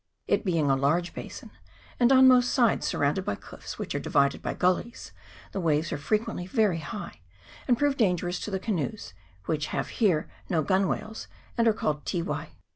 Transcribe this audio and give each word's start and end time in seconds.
It 0.25 0.43
being 0.43 0.67
a 0.67 0.75
large 0.75 1.13
basin, 1.13 1.51
and 1.99 2.11
on 2.11 2.27
most 2.27 2.51
sides 2.51 2.87
surrounded 2.87 3.23
by 3.23 3.35
cliffs, 3.35 3.77
which 3.77 3.93
are 3.93 3.99
divided 3.99 4.41
by 4.41 4.55
gulleys, 4.55 5.11
the 5.51 5.59
waves 5.59 5.93
are 5.93 5.97
frequently 5.99 6.47
very 6.47 6.79
high, 6.79 7.21
and 7.67 7.77
prove 7.77 7.97
dangerous 7.97 8.39
to 8.39 8.49
the 8.49 8.59
canoes, 8.59 9.13
which 9.45 9.67
have 9.67 9.89
here 9.89 10.27
no 10.49 10.63
gunwhales, 10.63 11.27
and 11.55 11.67
are 11.67 11.73
called 11.73 12.03
tiwai. 12.05 12.47